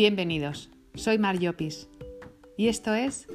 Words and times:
Bienvenidos, 0.00 0.70
soy 0.94 1.18
Mar 1.18 1.38
Llopis 1.38 1.86
y 2.56 2.68
esto 2.68 2.94
es 2.94 3.28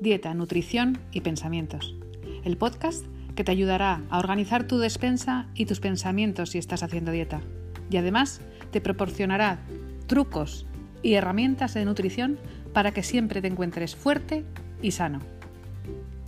Dieta, 0.00 0.34
Nutrición 0.34 0.98
y 1.12 1.20
Pensamientos, 1.20 1.94
el 2.42 2.56
podcast 2.56 3.06
que 3.36 3.44
te 3.44 3.52
ayudará 3.52 4.02
a 4.10 4.18
organizar 4.18 4.66
tu 4.66 4.78
despensa 4.78 5.46
y 5.54 5.66
tus 5.66 5.78
pensamientos 5.78 6.50
si 6.50 6.58
estás 6.58 6.82
haciendo 6.82 7.12
dieta. 7.12 7.40
Y 7.88 7.98
además 7.98 8.40
te 8.72 8.80
proporcionará 8.80 9.60
trucos 10.08 10.66
y 11.04 11.14
herramientas 11.14 11.74
de 11.74 11.84
nutrición 11.84 12.40
para 12.72 12.90
que 12.90 13.04
siempre 13.04 13.40
te 13.40 13.46
encuentres 13.46 13.94
fuerte 13.94 14.44
y 14.82 14.90
sano. 14.90 15.20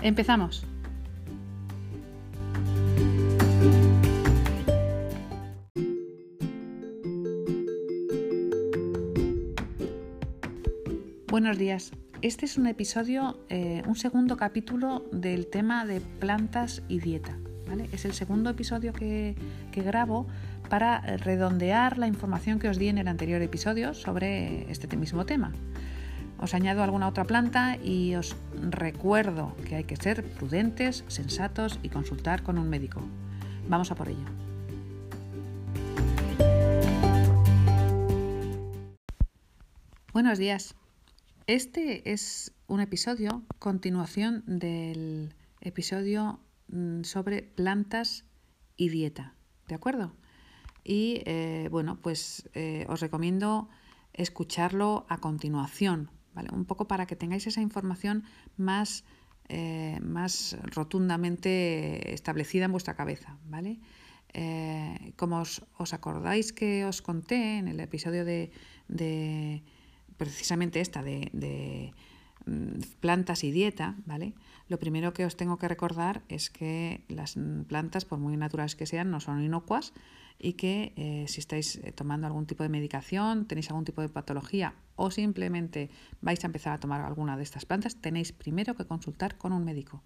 Empezamos. 0.02 0.68
Buenos 11.30 11.58
días. 11.58 11.92
Este 12.22 12.44
es 12.44 12.58
un 12.58 12.66
episodio, 12.66 13.38
eh, 13.50 13.84
un 13.86 13.94
segundo 13.94 14.36
capítulo 14.36 15.04
del 15.12 15.46
tema 15.46 15.84
de 15.84 16.00
plantas 16.00 16.82
y 16.88 16.98
dieta. 16.98 17.38
Es 17.92 18.04
el 18.04 18.14
segundo 18.14 18.50
episodio 18.50 18.92
que, 18.92 19.36
que 19.70 19.82
grabo 19.82 20.26
para 20.68 21.00
redondear 21.18 21.98
la 21.98 22.08
información 22.08 22.58
que 22.58 22.68
os 22.68 22.78
di 22.78 22.88
en 22.88 22.98
el 22.98 23.06
anterior 23.06 23.40
episodio 23.42 23.94
sobre 23.94 24.68
este 24.72 24.96
mismo 24.96 25.24
tema. 25.24 25.52
Os 26.40 26.52
añado 26.52 26.82
alguna 26.82 27.06
otra 27.06 27.22
planta 27.22 27.76
y 27.76 28.16
os 28.16 28.34
recuerdo 28.68 29.54
que 29.68 29.76
hay 29.76 29.84
que 29.84 29.94
ser 29.94 30.24
prudentes, 30.24 31.04
sensatos 31.06 31.78
y 31.84 31.90
consultar 31.90 32.42
con 32.42 32.58
un 32.58 32.68
médico. 32.68 33.02
Vamos 33.68 33.92
a 33.92 33.94
por 33.94 34.08
ello. 34.08 34.26
Buenos 40.12 40.36
días. 40.38 40.74
Este 41.50 42.12
es 42.12 42.54
un 42.68 42.78
episodio, 42.78 43.42
continuación 43.58 44.44
del 44.46 45.34
episodio 45.60 46.38
mm, 46.68 47.02
sobre 47.02 47.42
plantas 47.42 48.24
y 48.76 48.88
dieta, 48.88 49.34
¿de 49.66 49.74
acuerdo? 49.74 50.14
Y 50.84 51.22
eh, 51.26 51.66
bueno, 51.72 51.98
pues 52.00 52.48
eh, 52.54 52.86
os 52.88 53.00
recomiendo 53.00 53.68
escucharlo 54.12 55.06
a 55.08 55.18
continuación, 55.18 56.12
¿vale? 56.34 56.50
Un 56.52 56.66
poco 56.66 56.86
para 56.86 57.06
que 57.06 57.16
tengáis 57.16 57.48
esa 57.48 57.60
información 57.60 58.22
más, 58.56 59.02
eh, 59.48 59.98
más 60.02 60.56
rotundamente 60.62 62.14
establecida 62.14 62.66
en 62.66 62.70
vuestra 62.70 62.94
cabeza, 62.94 63.38
¿vale? 63.46 63.80
como 65.16 65.40
os, 65.40 65.92
acordáis 65.92 66.52
que 66.52 66.84
os 66.84 67.02
conté 67.02 67.58
en 67.58 67.66
el 67.66 67.80
episodio 67.80 68.24
de 68.24 69.64
precisamente 70.20 70.82
esta 70.82 71.02
de, 71.02 71.94
mm, 72.44 72.80
plantas 73.00 73.42
y 73.42 73.50
dieta, 73.50 73.96
¿vale? 74.04 74.34
Lo 74.68 74.78
primero 74.78 75.14
que 75.14 75.24
os 75.24 75.34
tengo 75.34 75.56
que 75.56 75.66
recordar 75.66 76.20
es 76.28 76.50
que 76.50 77.00
las 77.08 77.38
plantas, 77.66 78.04
por 78.04 78.18
muy 78.18 78.36
naturales 78.36 78.76
que 78.76 78.84
sean, 78.84 79.10
no 79.10 79.20
son 79.20 79.42
inocuas 79.42 79.94
y 80.38 80.52
que 80.52 80.92
eh, 80.96 81.24
si 81.26 81.40
estáis 81.40 81.76
eh, 81.76 81.92
tomando 81.92 82.26
algún 82.26 82.44
tipo 82.44 82.62
de 82.62 82.68
medicación, 82.68 83.46
tenéis 83.46 83.70
algún 83.70 83.86
tipo 83.86 84.02
de 84.02 84.10
patología 84.10 84.74
o 84.94 85.10
simplemente 85.10 85.88
vais 86.20 86.44
a 86.44 86.48
empezar 86.48 86.74
a 86.74 86.80
tomar 86.80 87.00
alguna 87.00 87.38
de 87.38 87.42
estas 87.42 87.64
plantas, 87.64 87.96
tenéis 87.96 88.32
primero 88.32 88.76
que 88.76 88.84
consultar 88.84 89.38
con 89.38 89.54
un 89.54 89.64
médico. 89.64 90.02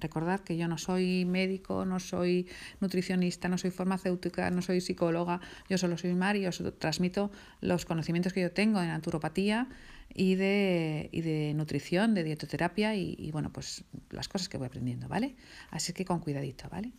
Recordad 0.00 0.40
que 0.40 0.56
yo 0.56 0.68
no 0.68 0.78
soy 0.78 1.24
médico, 1.24 1.84
no 1.84 1.98
soy 1.98 2.46
nutricionista, 2.80 3.48
no 3.48 3.58
soy 3.58 3.70
farmacéutica, 3.70 4.50
no 4.50 4.62
soy 4.62 4.80
psicóloga, 4.80 5.40
yo 5.68 5.78
solo 5.78 5.98
soy 5.98 6.14
Mar 6.14 6.36
y 6.36 6.46
os 6.46 6.62
transmito 6.78 7.30
los 7.60 7.84
conocimientos 7.84 8.32
que 8.32 8.40
yo 8.40 8.52
tengo 8.52 8.80
de 8.80 8.86
naturopatía 8.86 9.68
y 10.14 10.36
de, 10.36 11.10
de 11.12 11.52
nutrición, 11.54 12.14
de 12.14 12.24
dietoterapia 12.24 12.94
y, 12.94 13.30
bueno, 13.32 13.52
pues 13.52 13.84
las 14.10 14.28
cosas 14.28 14.48
que 14.48 14.58
voy 14.58 14.66
aprendiendo, 14.66 15.08
¿vale? 15.08 15.36
Así 15.70 15.92
que 15.92 16.04
con 16.04 16.20
cuidadito, 16.20 16.68
¿vale? 16.70 16.92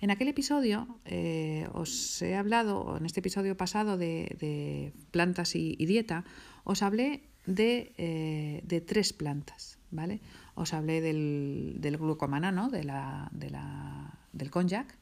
En 0.00 0.10
aquel 0.10 0.28
episodio 0.28 0.98
eh, 1.04 1.68
os 1.72 2.20
he 2.22 2.34
hablado, 2.36 2.96
en 2.96 3.06
este 3.06 3.20
episodio 3.20 3.56
pasado 3.56 3.96
de, 3.96 4.92
plantas 5.10 5.54
y, 5.54 5.74
dieta, 5.86 6.24
os 6.64 6.82
hablé 6.82 7.22
de, 7.46 7.92
eh, 7.96 8.62
de 8.64 8.80
tres 8.80 9.12
plantas, 9.12 9.78
¿vale? 9.90 10.20
Os 10.56 10.72
hablé 10.72 11.00
del, 11.00 11.76
del 11.78 11.98
glucomanano, 11.98 12.68
de 12.70 12.82
la, 12.82 13.28
de 13.30 13.50
la, 13.50 14.18
del 14.32 14.50
konjac, 14.50 14.98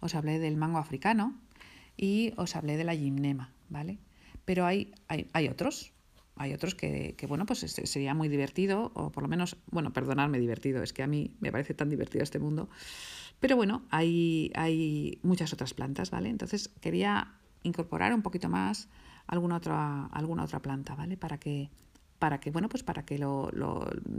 os 0.00 0.14
hablé 0.14 0.38
del 0.38 0.56
mango 0.56 0.78
africano 0.78 1.38
y 1.96 2.32
os 2.36 2.56
hablé 2.56 2.76
de 2.76 2.84
la 2.84 2.96
gimnema, 2.96 3.52
¿vale? 3.68 3.98
Pero 4.44 4.66
hay, 4.66 4.92
hay, 5.08 5.48
otros, 5.48 5.92
hay 6.36 6.52
otros 6.52 6.74
que, 6.74 7.16
bueno, 7.28 7.46
pues 7.46 7.60
sería 7.60 8.14
muy 8.14 8.28
divertido, 8.28 8.92
o 8.94 9.12
por 9.12 9.22
lo 9.22 9.28
menos, 9.28 9.56
bueno, 9.70 9.92
perdonadme 9.92 10.38
divertido, 10.38 10.82
es 10.82 10.92
que 10.92 11.02
a 11.02 11.06
mí 11.06 11.36
me 11.40 11.52
parece 11.52 11.74
tan 11.74 11.88
divertido 11.90 12.22
este 12.22 12.38
mundo, 12.38 12.68
pero 13.40 13.56
bueno, 13.56 13.84
hay, 13.90 14.52
hay 14.54 15.18
muchas 15.22 15.52
otras 15.52 15.74
plantas, 15.74 16.10
¿vale? 16.10 16.30
Entonces 16.30 16.70
quería 16.80 17.34
incorporar 17.62 18.14
un 18.14 18.22
poquito 18.22 18.48
más 18.48 18.88
alguna 19.26 19.56
otra, 19.56 20.06
alguna 20.06 20.44
otra 20.44 20.60
planta, 20.60 20.94
¿vale? 20.94 21.16
Para 21.16 21.38
que 21.38 21.70
para 22.18 22.40
que, 22.40 22.50
bueno, 22.50 22.68
pues 22.68 22.82
para 22.82 23.04
que 23.04 23.18
lo, 23.18 23.50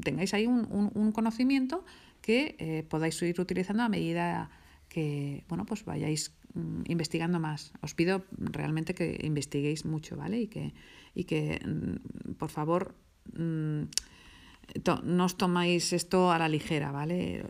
tengáis 0.03 0.33
ahí 0.33 0.47
un, 0.47 1.11
conocimiento 1.11 1.85
que 2.21 2.55
eh, 2.59 2.83
podáis 2.87 3.21
ir 3.21 3.39
utilizando 3.39 3.83
a 3.83 3.89
medida 3.89 4.49
que 4.89 5.43
bueno, 5.49 5.65
pues 5.65 5.83
vayáis 5.83 6.33
mm, 6.53 6.83
investigando 6.87 7.39
más. 7.39 7.73
Os 7.81 7.93
pido 7.93 8.25
realmente 8.37 8.93
que 8.93 9.19
investiguéis 9.23 9.85
mucho, 9.85 10.15
¿vale? 10.15 10.39
Y 10.39 10.47
que, 10.47 10.73
y 11.13 11.25
que 11.25 11.59
mm, 11.65 12.33
por 12.33 12.49
favor, 12.49 12.95
mm, 13.33 13.83
no 15.03 15.25
os 15.25 15.37
tomáis 15.37 15.93
esto 15.93 16.31
a 16.31 16.39
la 16.39 16.49
ligera, 16.49 16.91
¿vale? 16.91 17.45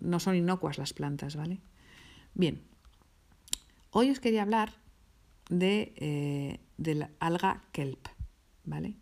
No 0.00 0.20
son 0.20 0.36
inocuas 0.36 0.78
las 0.78 0.92
plantas, 0.92 1.36
¿vale? 1.36 1.60
Bien, 2.34 2.62
hoy 3.90 4.10
os 4.10 4.20
quería 4.20 4.42
hablar 4.42 4.72
de, 5.50 5.92
eh, 5.96 6.60
la 6.94 7.10
alga 7.20 7.62
kelp, 7.72 8.08
¿vale? 8.64 8.96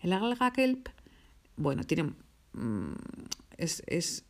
El 0.00 0.12
alga 0.12 0.52
kelp, 0.52 0.88
bueno, 1.56 1.84
tiene, 1.84 2.14
mm, 2.52 2.92
es, 3.56 4.24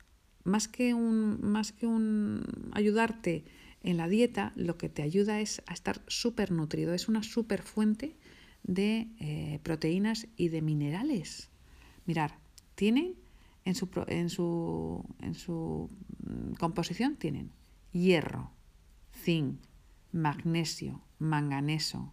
más, 0.45 0.69
que 0.69 0.95
un, 0.95 1.39
más 1.43 1.73
que 1.73 1.87
un 1.87 2.45
ayudarte 2.73 3.45
en 3.83 3.97
la 3.97 4.09
dieta, 4.09 4.53
lo 4.57 4.77
que 4.77 4.89
te 4.89 5.03
ayuda 5.03 5.41
es 5.41 5.63
a 5.67 5.73
estar 5.73 6.03
súper 6.07 6.51
nutrido. 6.51 6.93
Es 6.93 7.09
una 7.09 7.23
súper 7.23 7.63
fuente 7.63 8.17
de 8.63 9.09
eh, 9.21 9.61
proteínas 9.63 10.27
y 10.37 10.49
de 10.49 10.61
minerales. 10.61 11.51
Mirar, 12.05 12.39
tienen 12.75 13.15
en 13.65 13.75
su, 13.75 13.89
en 14.09 14.29
su, 14.29 15.05
en 15.21 15.35
su 15.35 15.91
mm, 16.27 16.55
composición 16.55 17.17
tienen 17.17 17.53
hierro, 17.93 18.51
zinc, 19.13 19.61
magnesio, 20.13 21.03
manganeso, 21.19 22.13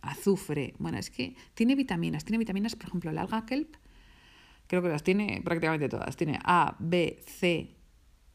azufre. 0.00 0.74
Bueno, 0.78 0.98
es 0.98 1.10
que 1.10 1.36
tiene 1.54 1.74
vitaminas. 1.74 2.24
Tiene 2.24 2.38
vitaminas, 2.38 2.76
por 2.76 2.88
ejemplo, 2.88 3.10
el 3.10 3.18
alga 3.18 3.46
kelp, 3.46 3.76
creo 4.66 4.82
que 4.82 4.88
las 4.88 5.02
tiene 5.02 5.40
prácticamente 5.44 5.88
todas. 5.88 6.16
Tiene 6.16 6.38
A, 6.44 6.76
B, 6.78 7.20
C, 7.26 7.76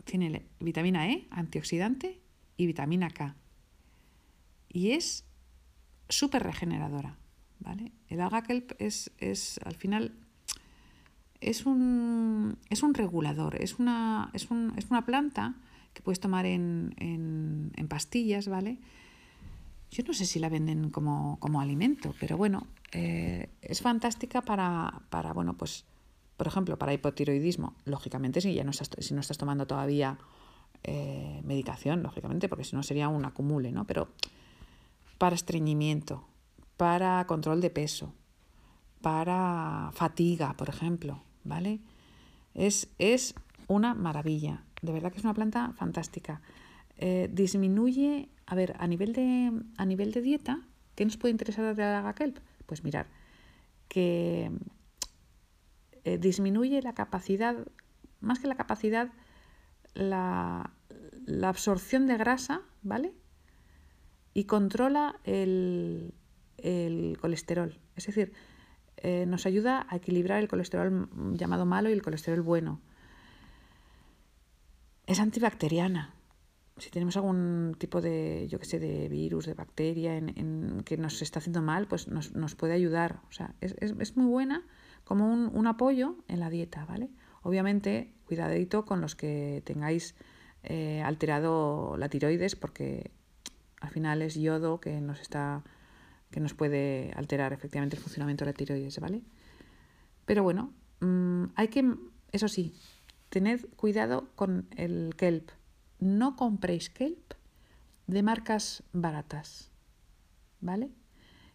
tiene 0.04 0.46
vitamina 0.60 1.10
E, 1.10 1.28
antioxidante, 1.32 2.22
y 2.58 2.68
vitamina 2.68 3.10
K. 3.10 3.36
Y 4.70 4.92
es 4.92 5.26
súper 6.10 6.44
regeneradora. 6.44 7.18
¿vale? 7.60 7.92
El 8.10 8.22
alga 8.22 8.44
kelp 8.44 8.74
es, 8.80 9.12
es 9.18 9.60
al 9.64 9.76
final, 9.76 10.14
es 11.42 11.66
un, 11.66 12.58
es 12.70 12.84
un 12.84 12.94
regulador, 12.94 13.62
es 13.62 13.80
una, 13.80 14.30
es, 14.34 14.50
un, 14.52 14.74
es 14.78 14.86
una 14.90 15.06
planta 15.06 15.56
que 15.94 16.02
puedes 16.02 16.20
tomar 16.20 16.46
en, 16.46 16.94
en, 16.98 17.72
en 17.76 17.88
pastillas, 17.88 18.48
¿vale? 18.48 18.80
Yo 19.94 20.04
no 20.08 20.14
sé 20.16 20.26
si 20.26 20.40
la 20.40 20.50
venden 20.50 20.90
como, 20.90 21.38
alimento, 21.62 22.16
pero 22.20 22.36
bueno, 22.36 22.66
eh, 22.92 23.50
es 23.62 23.84
fantástica 23.84 24.42
para, 24.42 25.04
para, 25.12 25.34
bueno, 25.34 25.56
pues, 25.56 25.86
por 26.36 26.48
ejemplo, 26.48 26.80
para 26.80 26.94
hipotiroidismo. 26.94 27.76
Lógicamente, 27.86 28.42
si, 28.42 28.56
ya 28.56 28.64
no 28.64 28.72
estás, 28.72 28.90
si 28.98 29.14
no 29.14 29.22
estás 29.22 29.38
tomando 29.38 29.68
todavía 29.68 30.18
eh, 30.84 31.42
medicación, 31.44 32.02
lógicamente, 32.02 32.50
porque 32.50 32.64
si 32.64 32.76
no 32.76 32.82
sería 32.82 33.08
un 33.08 33.24
acumule, 33.24 33.72
¿no? 33.72 33.86
Pero 33.86 34.10
para 35.20 35.36
estreñimiento, 35.36 36.28
para 36.76 37.24
control 37.28 37.62
de 37.62 37.70
peso, 37.70 38.16
para 39.02 39.92
fatiga, 39.94 40.58
por 40.58 40.70
ejemplo, 40.70 41.22
¿vale? 41.44 41.82
Es, 42.56 42.90
es 42.98 43.36
una 43.68 43.94
maravilla. 43.94 44.64
De 44.82 44.92
verdad 44.92 45.12
que 45.12 45.20
es 45.20 45.24
una 45.24 45.36
planta 45.36 45.72
fantástica. 45.78 46.42
Eh, 47.06 47.28
disminuye 47.30 48.30
a 48.46 48.56
ver, 48.56 48.78
a 48.80 48.88
nivel 48.88 49.12
de, 49.12 49.52
a 49.76 49.86
nivel 49.86 50.14
de 50.14 50.22
dieta, 50.22 50.62
¿qué 50.96 51.04
nos 51.04 51.18
puede 51.18 51.34
interesar 51.34 51.76
de 51.76 51.84
la 51.84 52.16
kelp? 52.16 52.38
Pues 52.66 52.86
mirar, 52.86 53.08
que 53.90 54.50
eh, 56.06 56.18
disminuye 56.18 56.82
la 56.82 56.94
capacidad, 56.94 57.58
más 58.22 58.40
que 58.40 58.48
la 58.48 58.56
capacidad, 58.56 59.12
la, 59.96 60.72
absorción 61.44 62.08
de 62.08 62.16
grasa, 62.16 62.62
¿vale? 62.84 63.14
Y 64.34 64.46
controla 64.46 65.20
el, 65.26 66.14
el 66.56 67.18
colesterol. 67.20 67.82
Es 67.98 68.06
decir, 68.08 68.32
eh, 68.96 69.26
nos 69.26 69.46
ayuda 69.46 69.88
a 69.90 69.98
equilibrar 69.98 70.40
el 70.40 70.48
colesterol 70.48 71.10
llamado 71.34 71.66
malo 71.66 71.90
y 71.90 71.92
el 71.92 72.02
colesterol 72.02 72.42
bueno. 72.44 72.80
Es 75.06 75.20
antibacteriana. 75.20 76.16
Si 76.78 76.90
tenemos 76.90 77.16
algún 77.18 77.76
tipo 77.78 78.02
de, 78.02 78.48
yo 78.50 78.60
que 78.60 78.66
sé, 78.66 78.80
de 78.80 79.08
virus, 79.08 79.46
de 79.46 79.54
bacteria 79.54 80.18
en, 80.18 80.82
que 80.86 80.98
nos 80.98 81.22
está 81.22 81.40
haciendo 81.40 81.62
mal, 81.62 81.88
pues 81.88 82.08
nos, 82.08 82.56
puede 82.56 82.74
ayudar. 82.74 83.22
O 83.30 83.32
sea, 83.32 83.54
es, 83.62 84.18
muy 84.18 84.26
buena 84.26 84.66
como 85.04 85.32
un, 85.32 85.68
apoyo 85.68 86.18
en 86.28 86.40
la 86.40 86.50
dieta, 86.50 86.86
¿vale? 86.86 87.10
Obviamente, 87.44 88.14
cuidadito 88.26 88.86
con 88.86 89.02
los 89.02 89.16
que 89.16 89.62
tengáis 89.66 90.16
eh, 90.64 91.04
alterado 91.04 91.96
la 91.98 92.10
tiroides, 92.10 92.56
porque 92.56 93.12
al 93.80 93.90
final 93.90 94.22
es 94.22 94.36
yodo 94.36 94.80
que 94.80 95.00
nos 95.02 95.20
está 95.20 95.64
que 96.34 96.40
nos 96.40 96.56
puede 96.56 97.14
alterar 97.16 97.54
efectivamente 97.54 97.96
el 97.96 98.02
funcionamiento 98.02 98.44
de 98.44 98.52
la 98.52 98.58
tiroides, 98.58 99.00
¿vale? 99.00 99.22
Pero 100.26 100.44
bueno, 100.44 100.74
mm, 101.00 101.46
hay 101.56 101.68
que, 101.68 101.96
eso 102.32 102.48
sí, 102.48 102.74
tened 103.30 103.62
cuidado 103.76 104.30
con 104.36 104.68
el 104.76 105.14
kelp. 105.16 105.52
No 106.04 106.36
compréis 106.36 106.90
kelp 106.90 107.34
de 108.08 108.24
marcas 108.24 108.84
baratas, 108.92 109.72
¿vale? 110.60 110.92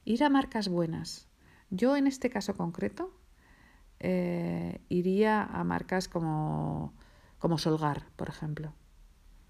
Ir 0.05 0.25
a 0.25 0.31
marcas 0.31 0.69
buenas. 0.69 1.29
Yo 1.69 1.97
en 1.97 2.07
este 2.07 2.31
caso 2.31 2.57
concreto 2.57 3.13
eh, 3.99 4.81
iría 4.89 5.43
a 5.43 5.65
marcas 5.65 6.09
como, 6.09 6.95
como 7.39 7.59
Solgar, 7.59 8.07
por 8.17 8.31
ejemplo. 8.31 8.73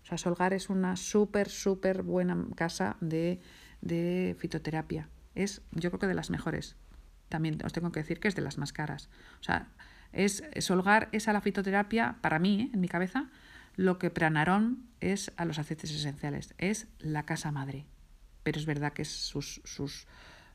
O 0.02 0.06
sea, 0.06 0.18
Solgar 0.18 0.52
es 0.52 0.68
una 0.68 0.96
súper, 0.96 1.48
súper 1.48 2.02
buena 2.02 2.46
casa 2.56 2.96
de, 3.00 3.40
de 3.80 4.34
fitoterapia 4.38 5.08
es 5.38 5.62
yo 5.70 5.90
creo 5.90 6.00
que 6.00 6.06
de 6.06 6.14
las 6.14 6.30
mejores. 6.30 6.76
También 7.28 7.58
os 7.64 7.72
tengo 7.72 7.92
que 7.92 8.00
decir 8.00 8.20
que 8.20 8.28
es 8.28 8.34
de 8.34 8.42
las 8.42 8.58
más 8.58 8.72
caras. 8.72 9.08
O 9.40 9.42
sea, 9.42 9.68
es, 10.12 10.42
Solgar 10.58 11.08
es 11.12 11.28
a 11.28 11.32
la 11.32 11.40
fitoterapia, 11.40 12.18
para 12.20 12.38
mí, 12.38 12.62
¿eh? 12.62 12.70
en 12.72 12.80
mi 12.80 12.88
cabeza, 12.88 13.30
lo 13.78 14.00
que 14.00 14.10
Pranarón 14.10 14.88
es 15.00 15.32
a 15.36 15.44
los 15.44 15.60
aceites 15.60 15.92
esenciales. 15.92 16.52
Es 16.58 16.88
la 16.98 17.24
casa 17.24 17.52
madre. 17.52 17.86
Pero 18.42 18.58
es 18.58 18.66
verdad 18.66 18.92
que 18.92 19.04
sus, 19.04 19.60
sus, 19.64 20.08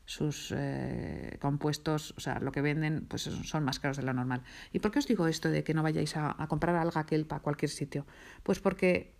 sus 0.04 0.52
eh, 0.54 1.38
compuestos, 1.40 2.12
o 2.18 2.20
sea, 2.20 2.38
lo 2.38 2.52
que 2.52 2.60
venden, 2.60 3.06
pues 3.06 3.22
son 3.22 3.64
más 3.64 3.80
caros 3.80 3.96
de 3.96 4.02
lo 4.02 4.12
normal. 4.12 4.42
¿Y 4.74 4.80
por 4.80 4.90
qué 4.90 4.98
os 4.98 5.08
digo 5.08 5.26
esto 5.26 5.48
de 5.48 5.64
que 5.64 5.72
no 5.72 5.82
vayáis 5.82 6.18
a, 6.18 6.36
comprar 6.48 6.76
alga 6.76 7.06
kelpa 7.06 7.36
a 7.36 7.40
cualquier 7.40 7.70
sitio? 7.70 8.06
Pues 8.42 8.60
porque 8.60 9.14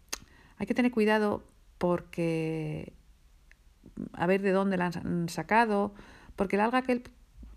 hay 0.58 0.66
que 0.66 0.74
tener 0.74 0.92
cuidado 0.92 1.42
porque 1.78 2.92
a 4.12 4.26
ver 4.26 4.42
de 4.42 4.52
dónde 4.52 4.76
la 4.76 4.88
han 4.88 5.30
sacado, 5.30 5.94
porque 6.36 6.56
el 6.56 6.60
alga 6.60 6.82
kelp 6.82 7.08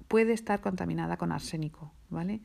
puede 0.08 0.32
estar 0.32 0.62
contaminada 0.62 1.18
con 1.18 1.34
arsénico, 1.34 1.92
¿vale? 2.10 2.40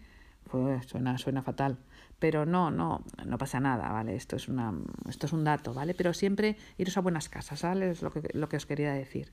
Pues 0.50 0.86
suena, 0.86 1.18
suena 1.18 1.40
fatal, 1.42 1.78
pero 2.22 2.46
no, 2.46 2.70
no, 2.70 3.04
no 3.26 3.36
pasa 3.36 3.58
nada, 3.58 3.88
¿vale? 3.90 4.14
Esto 4.14 4.36
es, 4.36 4.46
una, 4.46 4.72
esto 5.08 5.26
es 5.26 5.32
un 5.32 5.42
dato, 5.42 5.74
¿vale? 5.74 5.92
Pero 5.92 6.14
siempre 6.14 6.56
iros 6.78 6.96
a 6.96 7.00
buenas 7.00 7.28
casas, 7.28 7.62
¿vale? 7.62 7.90
Es 7.90 8.00
lo 8.00 8.12
que, 8.12 8.22
lo 8.32 8.48
que 8.48 8.58
os 8.58 8.64
quería 8.64 8.92
decir. 8.92 9.32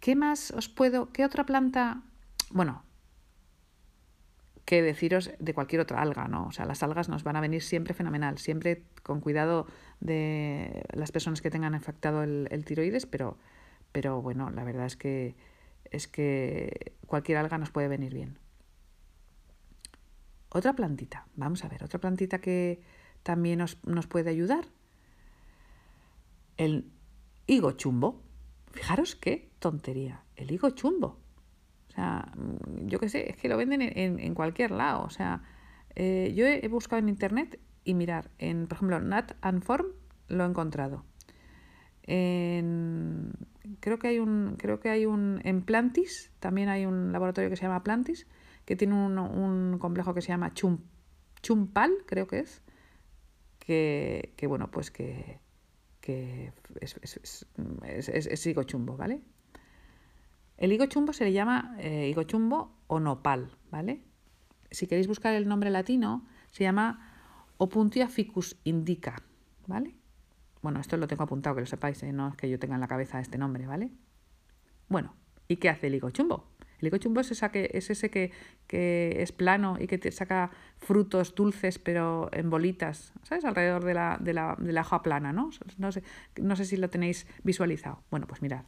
¿Qué 0.00 0.16
más 0.16 0.50
os 0.50 0.68
puedo, 0.68 1.12
qué 1.12 1.24
otra 1.24 1.46
planta? 1.46 2.02
Bueno, 2.50 2.82
que 4.64 4.82
deciros 4.82 5.30
de 5.38 5.54
cualquier 5.54 5.80
otra 5.80 6.02
alga, 6.02 6.26
¿no? 6.26 6.48
O 6.48 6.50
sea, 6.50 6.66
las 6.66 6.82
algas 6.82 7.08
nos 7.08 7.22
van 7.22 7.36
a 7.36 7.40
venir 7.40 7.62
siempre 7.62 7.94
fenomenal, 7.94 8.38
siempre 8.38 8.82
con 9.04 9.20
cuidado 9.20 9.68
de 10.00 10.82
las 10.92 11.12
personas 11.12 11.40
que 11.40 11.50
tengan 11.50 11.76
afectado 11.76 12.24
el, 12.24 12.64
tiroides, 12.64 13.06
pero, 13.06 13.38
pero 13.92 14.20
bueno, 14.20 14.50
la 14.50 14.64
verdad 14.64 14.86
es 14.86 14.96
que, 14.96 15.36
es 15.84 16.08
que 16.08 16.94
cualquier 17.06 17.38
alga 17.38 17.58
nos 17.58 17.70
puede 17.70 17.86
venir 17.86 18.12
bien. 18.12 18.40
Otra 20.50 20.74
plantita, 20.74 21.26
vamos 21.36 21.64
a 21.64 21.68
ver, 21.68 21.84
otra 21.84 22.00
plantita 22.00 22.40
que 22.40 22.82
también 23.22 23.60
nos, 23.60 23.78
nos 23.84 24.06
puede 24.06 24.30
ayudar. 24.30 24.66
El 26.56 26.90
higo 27.46 27.72
chumbo. 27.72 28.22
Fijaros 28.72 29.16
qué 29.16 29.50
tontería, 29.58 30.24
el 30.36 30.50
higo 30.50 30.70
chumbo. 30.70 31.18
O 31.88 31.92
sea, 31.92 32.32
mm, 32.36 32.86
yo 32.86 32.98
qué 32.98 33.08
sé, 33.08 33.30
es 33.30 33.36
que 33.36 33.48
lo 33.48 33.56
venden 33.56 33.82
en, 33.82 34.34
cualquier 34.34 34.70
lado. 34.70 35.02
O 35.04 35.10
sea, 35.10 35.42
eh, 35.94 36.32
yo 36.36 36.46
he, 36.46 36.66
buscado 36.68 37.00
en 37.00 37.08
internet 37.08 37.58
y 37.84 37.94
mirar, 37.94 38.30
en, 38.38 38.66
por 38.66 38.76
ejemplo, 38.76 39.00
Nat 39.00 39.32
and 39.40 39.62
Form 39.62 39.86
lo 40.28 40.44
he 40.44 40.48
encontrado. 40.48 41.04
creo 42.06 43.98
que 43.98 44.08
hay 44.08 44.18
un, 44.18 44.56
creo 44.58 44.80
que 44.80 44.90
hay 44.90 45.06
un, 45.06 45.40
en 45.44 45.62
Plantis, 45.62 46.32
también 46.40 46.68
hay 46.68 46.86
un 46.86 47.12
laboratorio 47.12 47.50
que 47.50 47.56
se 47.56 47.62
llama 47.62 47.82
Plantis, 47.82 48.26
que 48.64 48.76
tiene 48.76 48.94
un, 48.94 49.78
complejo 49.78 50.14
que 50.14 50.22
se 50.22 50.28
llama 50.28 50.52
Chum, 50.54 50.78
Chumpal, 51.42 51.92
creo 52.06 52.26
que 52.26 52.40
es, 52.40 52.62
que, 53.58 54.46
bueno, 54.48 54.70
pues 54.70 54.90
que, 54.90 55.40
que 56.00 56.52
es, 56.80 56.96
es, 57.02 57.46
es, 57.84 58.26
es, 58.26 58.46
higo 58.46 58.64
chumbo, 58.64 58.96
¿vale? 58.96 59.20
El 60.56 60.72
higo 60.72 60.86
chumbo 60.86 61.12
se 61.12 61.24
le 61.24 61.32
llama 61.32 61.76
eh, 61.78 62.08
higo 62.08 62.24
chumbo 62.24 62.76
o 62.86 63.00
nopal, 63.00 63.56
¿vale? 63.70 64.02
Si 64.70 64.86
queréis 64.86 65.06
buscar 65.06 65.34
el 65.34 65.48
nombre 65.48 65.70
latino, 65.70 66.26
se 66.50 66.64
llama 66.64 67.10
Opuntia 67.58 68.08
ficus 68.08 68.56
indica, 68.64 69.22
¿vale? 69.66 69.94
Bueno, 70.62 70.80
esto 70.80 70.96
lo 70.96 71.06
tengo 71.06 71.22
apuntado, 71.22 71.54
que 71.54 71.62
lo 71.62 71.66
sepáis, 71.66 72.02
¿eh? 72.02 72.12
no 72.12 72.28
es 72.28 72.36
que 72.36 72.50
yo 72.50 72.58
tenga 72.58 72.74
en 72.74 72.80
la 72.80 72.88
cabeza 72.88 73.20
este 73.20 73.38
nombre, 73.38 73.66
¿vale? 73.66 73.90
Bueno, 74.88 75.14
¿y 75.48 75.56
qué 75.56 75.70
hace 75.70 75.86
el 75.86 75.94
higo 75.94 76.10
chumbo? 76.10 76.49
El 76.80 76.88
higo 76.88 76.96
chumbo 76.98 77.20
es, 77.20 77.30
ese 77.30 78.10
que, 78.10 78.32
es 79.22 79.32
plano 79.32 79.76
y 79.78 79.86
que 79.86 79.98
te 79.98 80.10
saca 80.12 80.50
frutos 80.78 81.34
dulces, 81.34 81.78
pero 81.78 82.28
en 82.32 82.50
bolitas, 82.50 83.12
¿sabes? 83.22 83.44
Alrededor 83.44 83.84
de 83.84 83.94
la, 83.94 84.18
de 84.20 84.34
la, 84.34 84.56
de 84.58 84.72
la 84.72 84.80
hoja 84.80 85.02
plana, 85.02 85.32
¿no? 85.32 85.50
No 85.78 85.92
sé, 85.92 86.02
no 86.40 86.56
sé 86.56 86.64
si 86.64 86.76
lo 86.76 86.90
tenéis 86.90 87.26
visualizado. 87.42 88.02
Bueno, 88.10 88.26
pues 88.26 88.42
mirad, 88.42 88.64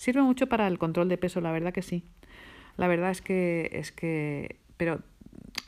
Sirve 0.00 0.22
mucho 0.22 0.46
para 0.46 0.66
el 0.66 0.78
control 0.78 1.10
de 1.10 1.18
peso, 1.18 1.42
la 1.42 1.52
verdad 1.52 1.74
que 1.74 1.82
sí. 1.82 2.08
La 2.78 2.88
verdad 2.88 3.10
es 3.10 3.20
que, 3.20 3.68
es 3.74 3.92
que, 3.92 4.58
pero 4.78 5.02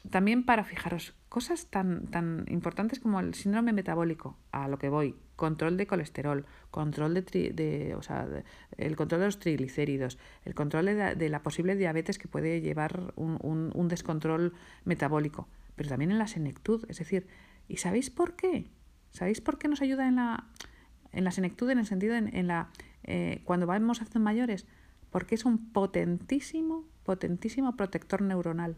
también 0.08 0.46
para 0.46 0.64
fijaros 0.64 1.14
cosas 1.28 1.66
tan, 1.66 2.06
tan 2.06 2.46
importantes 2.48 2.98
como 2.98 3.20
el 3.20 3.34
síndrome 3.34 3.74
metabólico, 3.74 4.38
a 4.50 4.68
lo 4.68 4.78
que 4.78 4.88
voy, 4.88 5.16
control 5.42 5.76
de 5.76 5.88
colesterol, 5.88 6.46
control 6.70 7.14
de, 7.14 7.22
de 7.52 7.96
o 7.96 8.02
sea, 8.02 8.28
el 8.76 8.94
control 8.94 9.22
de 9.22 9.26
los 9.26 9.40
triglicéridos, 9.40 10.16
el 10.44 10.54
control 10.54 10.86
de, 10.86 11.28
la 11.28 11.42
posible 11.42 11.74
diabetes 11.74 12.16
que 12.16 12.28
puede 12.28 12.60
llevar 12.60 13.12
un, 13.16 13.72
un, 13.74 13.88
descontrol 13.88 14.52
metabólico, 14.84 15.48
pero 15.74 15.88
también 15.88 16.12
en 16.12 16.20
la 16.20 16.28
senectud, 16.28 16.84
es 16.88 17.00
decir, 17.00 17.26
¿y 17.66 17.78
sabéis 17.78 18.08
por 18.08 18.36
qué? 18.36 18.70
¿Sabéis 19.10 19.40
por 19.40 19.58
qué 19.58 19.66
nos 19.66 19.82
ayuda 19.82 20.06
en 20.06 20.14
la, 20.14 20.46
en 21.10 21.24
la 21.24 21.32
senectud, 21.32 21.68
en 21.70 21.80
el 21.80 21.86
sentido 21.86 22.14
en, 22.14 22.32
en 22.36 22.46
la 22.46 22.70
eh, 23.02 23.42
cuando 23.42 23.66
vamos 23.66 24.00
a 24.00 24.04
hacer 24.04 24.22
mayores, 24.22 24.64
porque 25.10 25.34
es 25.34 25.44
un 25.44 25.72
potentísimo, 25.72 26.84
potentísimo 27.02 27.74
protector 27.74 28.22
neuronal. 28.22 28.76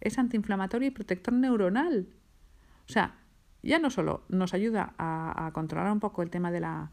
Es 0.00 0.18
antiinflamatorio 0.18 0.86
y 0.86 0.92
protector 0.92 1.34
neuronal. 1.34 2.06
O 2.88 2.92
sea, 2.92 3.16
ya 3.62 3.78
no 3.78 3.90
solo 3.90 4.24
nos 4.28 4.54
ayuda 4.54 4.94
a, 4.98 5.50
controlar 5.52 5.92
un 5.92 6.00
poco 6.00 6.22
el 6.22 6.30
tema 6.30 6.50
de 6.50 6.60
la, 6.60 6.90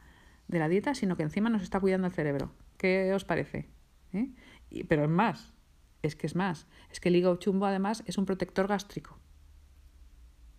de 0.48 0.60
la, 0.60 0.70
dieta, 0.70 0.96
sino 0.96 1.16
que 1.16 1.24
encima 1.24 1.50
nos 1.50 1.62
está 1.62 1.80
cuidando 1.80 2.08
el 2.08 2.14
cerebro. 2.14 2.52
¿Qué 2.78 3.14
os 3.14 3.26
parece? 3.26 3.70
¿Eh? 4.14 4.30
pero 4.88 5.04
es 5.04 5.10
más, 5.10 5.54
es 6.02 6.16
que 6.16 6.28
es 6.28 6.36
más, 6.36 6.68
es 6.92 7.00
que 7.00 7.10
el 7.10 7.16
hígado 7.16 7.36
chumbo 7.38 7.66
además 7.66 8.04
es 8.06 8.18
un 8.18 8.26
protector 8.26 8.68
gástrico. 8.68 9.18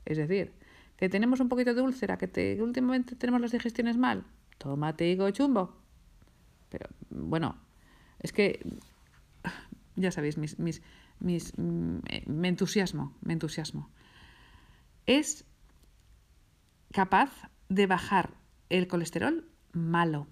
Es 0.05 0.17
decir, 0.17 0.53
que 0.97 1.09
tenemos 1.09 1.41
un 1.41 1.49
poquito 1.49 1.75
de 1.75 1.83
úlcera, 1.83 2.19
que, 2.19 2.31
que 2.31 2.62
últimamente 2.62 3.17
tenemos 3.17 3.41
las 3.41 3.53
digestiones 3.53 3.97
mal, 3.97 4.25
tómate 4.59 5.09
hígado 5.11 5.31
chumbo, 5.31 5.77
pero 6.71 6.88
bueno, 7.11 7.57
es 8.21 8.33
que 8.33 8.61
ya 9.97 10.11
sabéis, 10.11 10.38
mis, 10.38 10.59
mis, 10.59 10.83
mis, 11.21 11.53
mm, 11.57 11.99
me 12.27 12.49
entusiasmo, 12.49 13.17
me 13.21 13.33
entusiasmo. 13.33 13.91
Es 15.07 15.45
capaz 16.92 17.50
de 17.68 17.87
bajar 17.87 18.35
el 18.68 18.88
colesterol 18.88 19.50
malo 19.73 20.26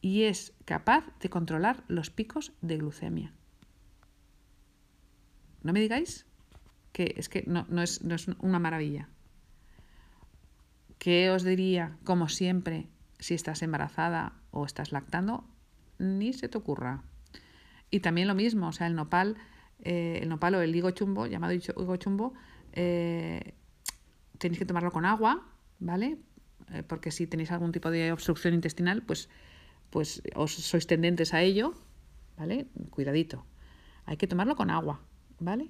y 0.00 0.24
es 0.24 0.54
capaz 0.64 1.04
de 1.20 1.30
controlar 1.30 1.84
los 1.88 2.10
picos 2.10 2.52
de 2.60 2.76
glucemia. 2.76 3.32
No 5.62 5.72
me 5.72 5.80
digáis 5.80 6.26
que 6.92 7.14
es 7.16 7.28
que 7.28 7.44
no, 7.46 7.66
no, 7.68 7.82
es, 7.82 8.02
no 8.02 8.14
es 8.14 8.28
una 8.40 8.58
maravilla. 8.58 9.08
¿Qué 10.98 11.30
os 11.30 11.44
diría, 11.44 11.96
como 12.04 12.28
siempre, 12.28 12.88
si 13.22 13.34
estás 13.34 13.62
embarazada 13.62 14.34
o 14.50 14.66
estás 14.66 14.92
lactando, 14.92 15.44
ni 15.98 16.32
se 16.32 16.48
te 16.48 16.58
ocurra. 16.58 17.04
Y 17.90 18.00
también 18.00 18.26
lo 18.26 18.34
mismo, 18.34 18.68
o 18.68 18.72
sea, 18.72 18.88
el 18.88 18.94
nopal, 18.96 19.36
eh, 19.80 20.18
el 20.22 20.28
nopal 20.28 20.56
o 20.56 20.60
el 20.60 20.74
higo 20.74 20.90
chumbo, 20.90 21.26
llamado 21.26 21.52
higo 21.52 21.96
chumbo, 21.96 22.34
eh, 22.72 23.54
tenéis 24.42 24.58
que 24.58 24.66
tomarlo 24.66 24.90
con 24.90 25.04
agua, 25.06 25.46
¿vale? 25.78 26.18
Eh, 26.74 26.82
porque 26.82 27.10
si 27.14 27.26
tenéis 27.30 27.50
algún 27.54 27.70
tipo 27.70 27.90
de 27.90 28.10
obstrucción 28.10 28.52
intestinal, 28.54 29.02
pues 29.02 29.30
pues 29.92 30.24
os 30.34 30.56
sois 30.56 30.88
tendentes 30.88 31.36
a 31.36 31.44
ello, 31.44 31.76
¿vale? 32.40 32.66
Cuidadito. 32.90 33.44
Hay 34.08 34.16
que 34.16 34.26
tomarlo 34.26 34.56
con 34.56 34.70
agua, 34.70 35.04
¿vale? 35.38 35.68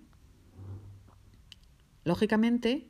Lógicamente, 2.05 2.88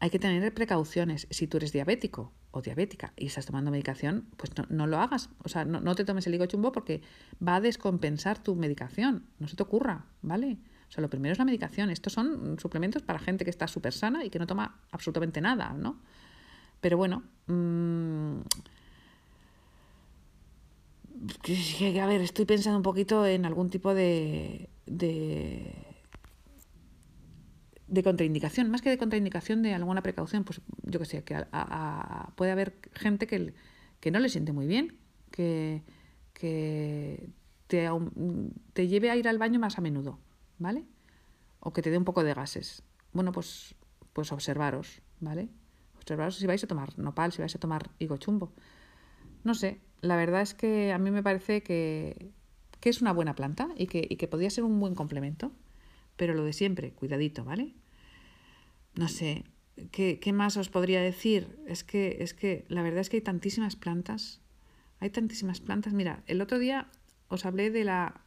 hay 0.00 0.10
que 0.10 0.18
tener 0.18 0.52
precauciones. 0.52 1.28
Si 1.30 1.46
tú 1.46 1.58
eres 1.58 1.72
diabético 1.72 2.34
o 2.50 2.60
diabética 2.60 3.14
y 3.16 3.26
estás 3.26 3.46
tomando 3.46 3.70
medicación, 3.70 4.26
pues 4.36 4.50
no, 4.68 4.86
lo 4.88 4.98
hagas. 4.98 5.30
O 5.44 5.48
sea, 5.48 5.64
no, 5.64 5.94
te 5.94 6.04
tomes 6.04 6.26
el 6.26 6.34
higo 6.34 6.46
chumbo 6.46 6.72
porque 6.72 7.02
va 7.38 7.56
a 7.56 7.60
descompensar 7.60 8.42
tu 8.42 8.56
medicación. 8.56 9.30
No 9.38 9.46
se 9.46 9.54
te 9.54 9.62
ocurra, 9.62 10.06
¿vale? 10.22 10.58
Lo 10.96 11.08
primero 11.08 11.32
es 11.32 11.38
la 11.38 11.44
medicación. 11.44 11.90
Estos 11.90 12.12
son 12.12 12.58
suplementos 12.58 13.02
para 13.02 13.18
gente 13.18 13.44
que 13.44 13.50
está 13.50 13.66
súper 13.66 13.92
sana 13.92 14.24
y 14.24 14.30
que 14.30 14.38
no 14.38 14.46
toma 14.46 14.80
absolutamente 14.90 15.40
nada, 15.40 15.72
¿no? 15.72 15.98
Pero 16.80 16.96
bueno, 16.96 17.22
mmm, 17.46 18.40
a 22.00 22.06
ver, 22.06 22.20
estoy 22.20 22.44
pensando 22.44 22.76
un 22.76 22.82
poquito 22.82 23.24
en 23.26 23.44
algún 23.46 23.70
tipo 23.70 23.94
de, 23.94 24.68
de, 24.86 25.72
de 27.86 28.02
contraindicación, 28.02 28.70
más 28.70 28.82
que 28.82 28.90
de 28.90 28.98
contraindicación, 28.98 29.62
de 29.62 29.74
alguna 29.74 30.02
precaución, 30.02 30.44
pues 30.44 30.60
yo 30.82 30.98
que 30.98 31.04
sé, 31.06 31.22
que 31.22 31.46
puede 32.34 32.50
haber 32.50 32.76
gente 32.94 33.26
que, 33.26 33.54
que 34.00 34.10
no 34.10 34.18
le 34.18 34.28
siente 34.28 34.52
muy 34.52 34.66
bien, 34.66 34.96
que, 35.30 35.82
que 36.34 37.30
te, 37.68 37.88
te 38.72 38.88
lleve 38.88 39.10
a 39.10 39.16
ir 39.16 39.28
al 39.28 39.38
baño 39.38 39.60
más 39.60 39.78
a 39.78 39.80
menudo, 39.80 40.18
¿vale? 40.58 40.86
O 41.60 41.72
que 41.72 41.82
te 41.82 41.90
dé 41.90 41.98
un 41.98 42.04
poco 42.04 42.24
de 42.24 42.34
gases. 42.34 42.82
Bueno, 43.12 43.32
pues, 43.32 43.74
pues 44.12 44.32
observaros, 44.32 45.02
¿vale? 45.20 45.48
Observaros 45.96 46.36
si 46.36 46.46
vais 46.46 46.62
a 46.64 46.66
tomar 46.66 46.98
nopal, 46.98 47.32
si 47.32 47.40
vais 47.40 47.54
a 47.54 47.58
tomar 47.58 47.90
higo 47.98 48.16
chumbo. 48.16 48.52
No 49.44 49.54
sé, 49.54 49.80
la 50.00 50.16
verdad 50.16 50.42
es 50.42 50.54
que 50.54 50.92
a 50.92 50.98
mí 50.98 51.10
me 51.10 51.22
parece 51.22 51.62
que, 51.62 52.32
es 52.82 53.00
una 53.00 53.12
buena 53.12 53.34
planta 53.34 53.68
y 53.76 53.86
que, 53.86 54.06
y 54.08 54.16
que 54.16 54.28
podría 54.28 54.50
ser 54.50 54.64
un 54.64 54.80
buen 54.80 54.94
complemento. 54.94 55.52
Pero 56.16 56.34
lo 56.34 56.44
de 56.44 56.52
siempre, 56.52 56.92
cuidadito, 56.92 57.44
¿vale? 57.44 57.74
No 58.94 59.08
sé, 59.08 59.44
¿qué, 59.90 60.32
más 60.32 60.56
os 60.56 60.68
podría 60.68 61.00
decir? 61.00 61.58
Es 61.66 61.84
que, 61.84 62.18
es 62.20 62.34
que 62.34 62.64
la 62.68 62.82
verdad 62.82 63.00
es 63.00 63.08
que 63.08 63.18
hay 63.18 63.22
tantísimas 63.22 63.76
plantas. 63.76 64.40
Hay 65.00 65.10
tantísimas 65.10 65.60
plantas. 65.60 65.92
Mira, 65.92 66.22
el 66.26 66.40
otro 66.40 66.58
día 66.58 66.88
os 67.28 67.46
hablé 67.46 67.70
de 67.70 67.84
la 67.84 68.20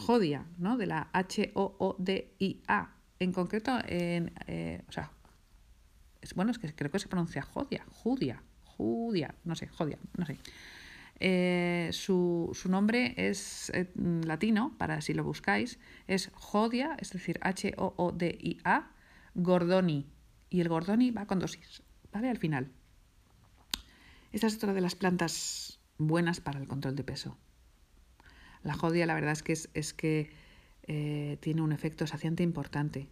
jodia, 0.00 0.46
¿no? 0.58 0.76
De 0.76 0.86
la 0.86 1.08
H-O-O-D-I-A. 1.12 2.94
En 3.18 3.32
concreto, 3.32 3.78
en, 3.86 4.32
eh, 4.46 4.82
o 4.88 4.92
sea, 4.92 5.12
es, 6.22 6.34
bueno, 6.34 6.50
es 6.50 6.58
que 6.58 6.74
creo 6.74 6.90
que 6.90 6.98
se 6.98 7.08
pronuncia 7.08 7.42
jodia, 7.42 7.84
judia, 7.90 8.42
judia, 8.64 9.34
no 9.44 9.54
sé, 9.54 9.68
jodia, 9.68 9.98
no 10.16 10.26
sé. 10.26 10.38
Eh, 11.22 11.90
su, 11.92 12.50
nombre 12.68 13.14
es 13.16 13.70
eh, 13.74 13.92
latino, 13.94 14.74
para 14.78 15.02
si 15.02 15.12
lo 15.12 15.22
buscáis, 15.22 15.78
es 16.06 16.30
Jodia, 16.32 16.96
es 16.98 17.12
decir, 17.12 17.38
H-O-O-D-I-A, 17.42 18.90
Gordoni. 19.34 20.06
Y 20.48 20.60
el 20.60 20.68
Gordoni 20.68 21.10
va 21.10 21.26
con 21.26 21.38
dosis, 21.38 21.82
¿vale? 22.10 22.30
Al 22.30 22.38
final. 22.38 22.72
Esta 24.32 24.46
es 24.46 24.56
otra 24.56 24.72
de 24.72 24.80
las 24.80 24.94
plantas 24.94 25.80
buenas 25.98 26.40
para 26.40 26.58
el 26.58 26.66
control 26.66 26.96
de 26.96 27.04
peso. 27.04 27.36
La 28.62 28.74
jodia, 28.74 29.06
la 29.06 29.14
verdad 29.14 29.32
es 29.32 29.42
que, 29.42 29.52
es, 29.52 29.94
que 29.94 30.30
eh, 30.84 31.38
tiene 31.40 31.62
un 31.62 31.72
efecto 31.72 32.06
saciante 32.06 32.42
importante. 32.42 33.08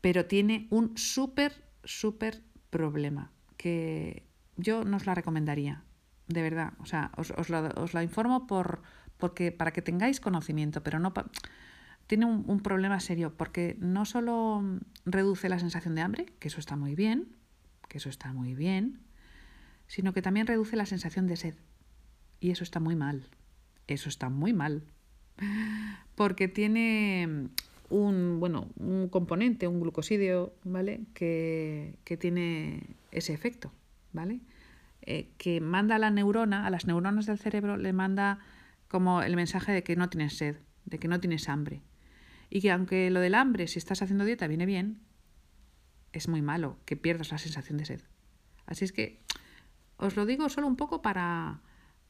Pero 0.00 0.26
tiene 0.26 0.66
un 0.70 0.96
súper, 0.96 1.64
súper 1.84 2.42
problema 2.70 3.30
que 3.56 4.24
yo 4.56 4.84
no 4.84 4.96
os 4.96 5.06
la 5.06 5.14
recomendaría 5.14 5.84
de 6.32 6.42
verdad. 6.42 6.72
O 6.78 6.86
sea, 6.86 7.10
os, 7.16 7.30
os, 7.30 7.48
lo, 7.50 8.02
informo 8.02 8.46
por, 8.46 8.82
porque, 9.18 9.52
para 9.52 9.72
que 9.72 9.82
tengáis 9.82 10.20
conocimiento, 10.20 10.82
pero 10.82 10.98
no 10.98 11.12
tiene 12.06 12.26
un, 12.26 12.60
problema 12.60 13.00
serio, 13.00 13.36
porque 13.36 13.76
no 13.80 14.04
solo 14.04 14.62
reduce 15.04 15.48
la 15.48 15.58
sensación 15.58 15.94
de 15.94 16.02
hambre, 16.02 16.26
que 16.38 16.48
eso 16.48 16.60
está 16.60 16.76
muy 16.76 16.94
bien, 16.94 17.36
que 17.88 17.98
eso 17.98 18.08
está 18.08 18.32
muy 18.32 18.54
bien, 18.54 19.00
sino 19.86 20.12
que 20.12 20.22
también 20.22 20.46
reduce 20.46 20.76
la 20.76 20.86
sensación 20.86 21.26
de 21.26 21.36
sed. 21.36 21.54
Y 22.40 22.50
eso 22.50 22.64
está 22.64 22.80
muy 22.80 22.96
mal. 22.96 23.28
Eso 23.86 24.08
está 24.08 24.28
muy 24.28 24.52
mal. 24.52 24.82
Porque 26.14 26.48
tiene 26.48 27.48
un, 27.88 28.40
bueno, 28.40 28.68
un 28.76 29.08
componente, 29.08 29.68
un 29.68 29.80
glucosidio, 29.80 30.54
¿vale? 30.64 31.00
Que, 31.14 31.98
que 32.04 32.16
tiene 32.16 32.82
ese 33.10 33.32
efecto, 33.32 33.72
¿vale? 34.12 34.40
Eh, 35.02 35.28
que 35.36 35.60
manda 35.60 35.96
a 35.96 35.98
la 35.98 36.10
neurona, 36.10 36.66
a 36.66 36.70
las 36.70 36.86
neuronas 36.86 37.26
del 37.26 37.38
cerebro, 37.38 37.76
le 37.76 37.92
manda 37.92 38.38
como 38.88 39.22
el 39.22 39.36
mensaje 39.36 39.72
de 39.72 39.82
que 39.82 39.96
no 39.96 40.08
tienes 40.08 40.36
sed, 40.36 40.56
de 40.84 40.98
que 40.98 41.08
no 41.08 41.20
tienes 41.20 41.48
hambre. 41.48 41.82
Y 42.50 42.60
que 42.60 42.70
aunque 42.70 43.10
lo 43.10 43.20
del 43.20 43.34
hambre, 43.34 43.66
si 43.66 43.78
estás 43.78 44.02
haciendo 44.02 44.24
dieta, 44.24 44.46
viene 44.46 44.66
bien, 44.66 45.00
es 46.12 46.28
muy 46.28 46.42
malo 46.42 46.78
que 46.84 46.96
pierdas 46.96 47.30
la 47.30 47.38
sensación 47.38 47.78
de 47.78 47.86
sed. 47.86 48.00
Así 48.66 48.84
es 48.84 48.92
que 48.92 49.20
os 49.96 50.16
lo 50.16 50.26
digo 50.26 50.48
solo 50.48 50.66
un 50.66 50.76
poco 50.76 51.02
para, 51.02 51.60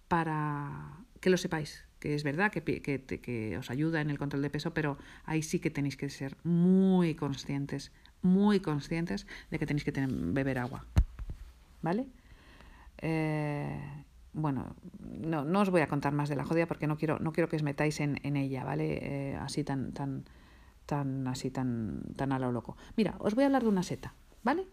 para 0.09 1.02
que 1.23 1.31
lo 1.31 1.39
sepáis, 1.39 1.87
que 2.01 2.15
es 2.17 2.25
verdad 2.25 2.51
que, 2.51 2.63
que, 2.63 3.01
que, 3.01 3.57
os 3.57 3.71
ayuda 3.71 4.01
en 4.01 4.11
el 4.11 4.19
control 4.19 4.43
de 4.43 4.51
peso, 4.51 4.75
pero 4.75 4.99
ahí 5.25 5.43
sí 5.43 5.61
que 5.61 5.71
tenéis 5.71 5.97
que 5.97 6.11
ser 6.11 6.37
muy 6.43 7.15
conscientes, 7.15 7.93
muy 8.23 8.59
conscientes 8.59 9.29
de 9.51 9.59
que 9.61 9.65
tenéis 9.65 9.85
que 9.85 9.93
tener, 9.93 10.11
beber 10.11 10.59
agua. 10.59 10.85
¿Vale? 11.81 12.09
Eh, 12.99 14.05
bueno, 14.33 14.75
no, 14.99 15.45
no, 15.45 15.61
os 15.61 15.71
voy 15.71 15.83
a 15.83 15.87
contar 15.87 16.13
más 16.13 16.29
de 16.29 16.35
la 16.35 16.45
jodia 16.45 16.67
porque 16.67 16.89
no 16.89 16.99
quiero, 16.99 17.21
no 17.21 17.33
quiero 17.33 17.49
que 17.49 17.55
os 17.55 17.63
metáis 17.63 18.01
en, 18.01 18.19
ella, 18.37 18.65
¿vale? 18.65 18.99
Eh, 19.01 19.37
así 19.37 19.63
tan, 19.63 19.93
tan, 19.93 20.25
tan, 20.87 21.29
así 21.29 21.53
tan, 21.53 22.03
tan 22.17 22.33
a 22.33 22.41
lo 22.41 22.51
loco. 22.51 22.77
Mira, 22.97 23.15
os 23.21 23.37
voy 23.37 23.45
a 23.45 23.47
hablar 23.47 23.63
de 23.63 23.69
una 23.69 23.85
seta, 23.85 24.15
¿vale? 24.43 24.67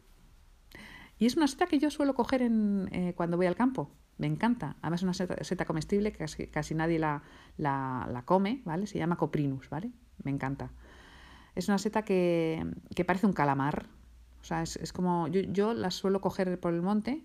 Y 1.20 1.28
es 1.28 1.38
una 1.38 1.48
seta 1.48 1.68
que 1.68 1.78
yo 1.78 1.92
suelo 1.92 2.16
coger 2.16 2.42
en, 2.42 2.90
eh, 2.92 3.14
cuando 3.16 3.38
voy 3.38 3.46
al 3.46 3.56
campo. 3.56 3.92
Me 4.20 4.28
encanta. 4.28 4.76
Además 4.82 5.00
es 5.00 5.04
una 5.04 5.14
seta, 5.44 5.66
comestible 5.66 6.12
que 6.12 6.20
casi, 6.20 6.48
casi 6.48 6.76
nadie 6.76 7.00
la, 7.00 7.24
la, 7.58 8.08
la, 8.12 8.22
come, 8.24 8.62
¿vale? 8.66 8.86
Se 8.86 9.00
llama 9.00 9.16
coprinus, 9.16 9.70
¿vale? 9.70 9.92
Me 10.24 10.30
encanta. 10.30 10.72
Es 11.56 11.68
una 11.68 11.80
seta 11.80 12.04
que, 12.04 12.64
que 12.96 13.04
parece 13.04 13.26
un 13.26 13.34
calamar. 13.34 13.88
O 14.42 14.44
sea, 14.44 14.62
es, 14.62 14.76
es 14.76 14.94
como... 14.94 15.28
Yo, 15.30 15.42
yo 15.42 15.74
la 15.74 15.90
suelo 15.90 16.22
coger 16.22 16.60
por 16.60 16.74
el 16.74 16.84
monte 16.84 17.24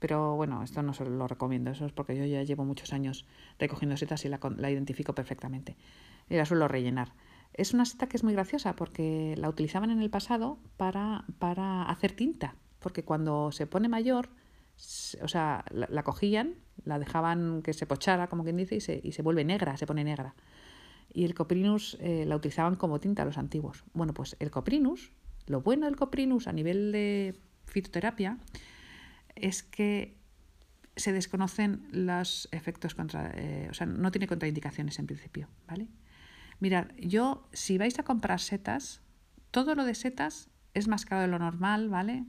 pero 0.00 0.34
bueno, 0.34 0.62
esto 0.62 0.82
no 0.82 0.94
se 0.94 1.04
lo 1.04 1.28
recomiendo, 1.28 1.70
eso 1.70 1.84
es 1.84 1.92
porque 1.92 2.16
yo 2.16 2.24
ya 2.24 2.42
llevo 2.42 2.64
muchos 2.64 2.92
años 2.92 3.26
recogiendo 3.58 3.96
setas 3.98 4.24
y 4.24 4.28
la, 4.28 4.70
identifico 4.70 5.14
perfectamente. 5.14 5.76
Y 6.28 6.36
la 6.36 6.46
suelo 6.46 6.66
rellenar. 6.68 7.12
Es 7.52 7.74
una 7.74 7.84
seta 7.84 8.08
que 8.08 8.16
es 8.16 8.24
muy 8.24 8.32
graciosa 8.32 8.74
porque 8.74 9.34
la 9.36 9.50
utilizaban 9.50 9.90
en 9.90 10.00
el 10.00 10.08
pasado 10.08 10.58
para, 10.78 11.26
para 11.38 11.82
hacer 11.82 12.12
tinta, 12.12 12.54
porque 12.78 13.04
cuando 13.04 13.52
se 13.52 13.66
pone 13.66 13.88
mayor, 13.88 14.30
o 15.22 15.28
sea, 15.28 15.64
la, 15.70 16.02
cogían, 16.02 16.54
la 16.84 16.98
dejaban 16.98 17.62
que 17.62 17.72
se 17.72 17.86
pochara, 17.86 18.28
como 18.28 18.44
quien 18.44 18.56
dice, 18.56 18.76
y 18.76 18.80
se, 18.80 19.00
y 19.02 19.12
se 19.12 19.22
vuelve 19.22 19.44
negra, 19.44 19.76
se 19.76 19.86
pone 19.86 20.04
negra. 20.04 20.34
Y 21.12 21.24
el 21.24 21.34
coprinus 21.34 21.96
eh, 22.00 22.24
la 22.26 22.36
utilizaban 22.36 22.76
como 22.76 23.00
tinta 23.00 23.24
los 23.24 23.38
antiguos. 23.38 23.84
Bueno, 23.92 24.14
pues 24.14 24.36
el 24.38 24.50
coprinus, 24.50 25.12
lo 25.46 25.60
bueno 25.60 25.86
del 25.86 25.96
coprinus 25.96 26.46
a 26.46 26.52
nivel 26.52 26.92
de 26.92 27.36
fitoterapia 27.66 28.38
es 29.34 29.62
que 29.62 30.16
se 30.96 31.12
desconocen 31.12 31.88
los 31.92 32.48
efectos 32.52 32.94
contra, 32.94 33.32
eh, 33.34 33.68
o 33.70 33.74
sea, 33.74 33.86
no 33.86 34.10
tiene 34.10 34.26
contraindicaciones 34.26 34.98
en 34.98 35.06
principio, 35.06 35.48
¿vale? 35.66 35.88
Mirad, 36.58 36.88
yo 36.98 37.48
si 37.52 37.78
vais 37.78 37.98
a 37.98 38.02
comprar 38.02 38.40
setas, 38.40 39.00
todo 39.50 39.74
lo 39.74 39.84
de 39.84 39.94
setas 39.94 40.50
es 40.74 40.88
más 40.88 41.06
caro 41.06 41.22
de 41.22 41.28
lo 41.28 41.38
normal, 41.38 41.88
¿vale? 41.88 42.24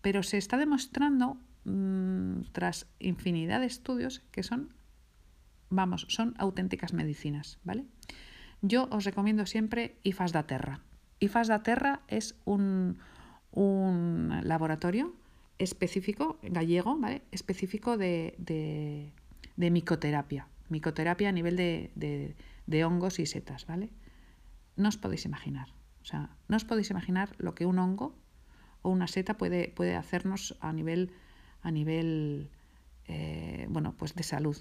Pero 0.00 0.22
se 0.22 0.38
está 0.38 0.56
demostrando 0.56 1.38
mm, 1.64 2.52
tras 2.52 2.86
infinidad 2.98 3.60
de 3.60 3.66
estudios 3.66 4.20
que 4.30 4.42
son, 4.42 4.74
vamos, 5.70 6.06
son 6.08 6.34
auténticas 6.38 6.92
medicinas, 6.92 7.58
¿vale? 7.64 7.86
Yo 8.62 8.88
os 8.90 9.04
recomiendo 9.04 9.44
siempre 9.44 9.98
IFAS 10.02 10.32
da 10.32 10.46
Terra. 10.46 10.80
IFAS 11.20 11.48
da 11.48 11.62
Terra 11.62 12.00
es 12.08 12.40
un, 12.44 12.98
un 13.52 14.40
laboratorio 14.42 15.14
específico, 15.58 16.38
gallego, 16.42 16.98
¿vale? 16.98 17.22
Específico 17.30 17.96
de, 17.96 18.34
de, 18.38 19.70
micoterapia. 19.70 20.48
Micoterapia 20.68 21.28
a 21.28 21.32
nivel 21.32 21.56
de, 21.56 22.34
de, 22.66 22.84
hongos 22.84 23.18
y 23.18 23.26
setas, 23.26 23.66
¿vale? 23.66 23.90
No 24.76 24.88
os 24.88 24.96
podéis 24.96 25.24
imaginar. 25.24 25.68
O 26.02 26.04
sea, 26.04 26.30
no 26.48 26.56
os 26.56 26.64
podéis 26.64 26.90
imaginar 26.90 27.34
lo 27.38 27.54
que 27.54 27.66
un 27.66 27.78
hongo 27.78 28.14
o 28.82 28.90
una 28.90 29.06
seta 29.06 29.38
puede, 29.38 29.68
puede 29.68 29.94
hacernos 29.94 30.56
a 30.60 30.72
nivel, 30.72 31.12
a 31.64 31.72
nivel 31.72 32.50
eh, 33.08 33.66
bueno, 33.68 33.94
pues 33.96 34.14
de 34.14 34.22
salud. 34.22 34.56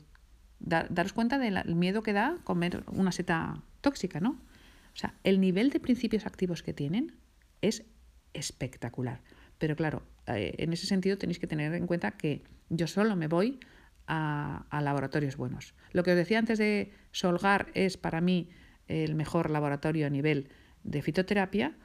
daros 0.59 1.13
cuenta 1.13 1.37
del 1.37 1.75
miedo 1.75 2.03
que 2.03 2.13
da 2.13 2.37
comer 2.43 2.83
una 2.87 3.11
seta 3.11 3.61
tóxica, 3.81 4.19
¿no? 4.19 4.31
O 4.31 4.97
sea, 4.97 5.13
el 5.23 5.39
nivel 5.39 5.69
de 5.69 5.79
principios 5.79 6.25
activos 6.25 6.63
que 6.63 6.73
tienen 6.73 7.15
es 7.61 7.83
espectacular. 8.33 9.21
Pero 9.57 9.75
claro, 9.75 10.03
eh, 10.27 10.55
en 10.57 10.73
ese 10.73 10.87
sentido 10.87 11.17
tenéis 11.17 11.39
que 11.39 11.47
tener 11.47 11.73
en 11.73 11.87
cuenta 11.87 12.11
que 12.11 12.43
yo 12.69 12.87
solo 12.87 13.15
me 13.15 13.27
voy 13.27 13.59
a, 14.07 14.65
laboratorios 14.71 15.37
buenos. 15.37 15.73
Lo 15.91 16.03
que 16.03 16.11
os 16.11 16.17
decía 16.17 16.39
antes 16.39 16.59
de 16.59 16.91
Solgar 17.11 17.67
es 17.73 17.97
para 17.97 18.21
mí 18.21 18.49
el 18.87 19.15
mejor 19.15 19.49
laboratorio 19.49 20.07
a 20.07 20.09
nivel 20.09 20.49
de 20.83 21.01
fitoterapia. 21.01 21.75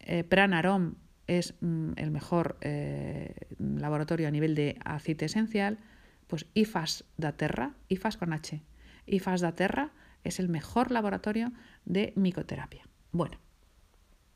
Eh, 0.00 0.24
Pranarom 0.24 0.96
es 1.26 1.54
mm, 1.60 1.92
el 1.96 2.10
mejor 2.10 2.56
eh, 2.60 3.34
laboratorio 3.58 4.28
a 4.28 4.30
nivel 4.30 4.54
de 4.54 4.78
aceite 4.84 5.26
esencial. 5.26 5.78
Pues 6.26 6.46
IFAS 6.54 7.04
da 7.16 7.32
Terra, 7.32 7.74
IFAS 7.88 8.16
con 8.16 8.32
H, 8.32 8.62
IFAS 9.06 9.40
da 9.40 9.54
Terra 9.54 9.92
es 10.24 10.40
el 10.40 10.48
mejor 10.48 10.90
laboratorio 10.90 11.52
de 11.84 12.12
micoterapia. 12.16 12.84
Bueno, 13.12 13.38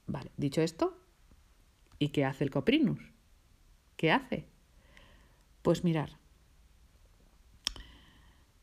vale, 0.06 0.30
dicho 0.36 0.62
esto, 0.62 0.96
¿y 1.98 2.10
qué 2.10 2.24
hace 2.24 2.44
el 2.44 2.50
Coprinus? 2.50 3.00
¿Qué 3.96 4.12
hace? 4.12 4.46
Pues 5.62 5.82
mirar, 5.82 6.20